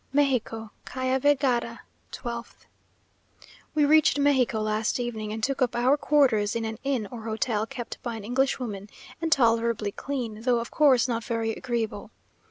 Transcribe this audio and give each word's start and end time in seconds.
MEXICO, 0.13 0.71
Calle 0.83 1.19
Vergara, 1.19 1.81
12th. 2.11 2.65
We 3.75 3.85
reached 3.85 4.17
Mexico 4.17 4.61
last 4.61 4.99
evening, 4.99 5.31
and 5.31 5.43
took 5.43 5.61
up 5.61 5.75
our 5.75 5.95
quarters 5.95 6.55
in 6.55 6.65
an 6.65 6.79
inn 6.83 7.07
or 7.11 7.25
hotel 7.25 7.67
kept 7.67 8.01
by 8.01 8.15
an 8.15 8.23
English 8.23 8.57
woman, 8.57 8.89
and 9.21 9.31
tolerably 9.31 9.91
clean, 9.91 10.41
though 10.41 10.57
of 10.57 10.71
course 10.71 11.07
not 11.07 11.23
very 11.23 11.51
agreeable. 11.51 12.09